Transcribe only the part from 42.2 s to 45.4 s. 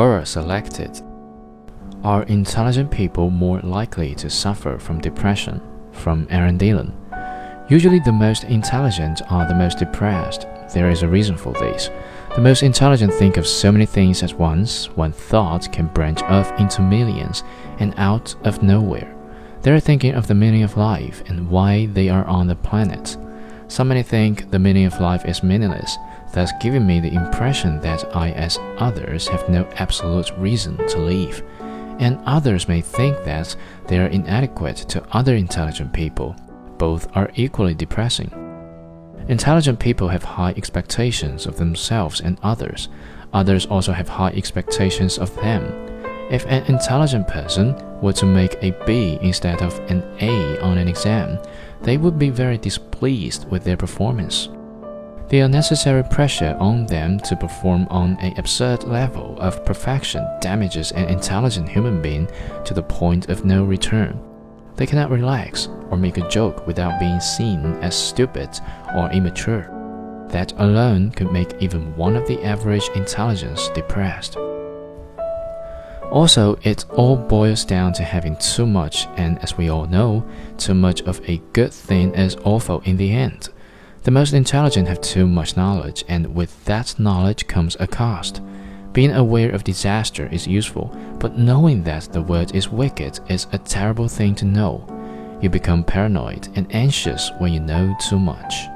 and others. Others also have high expectations of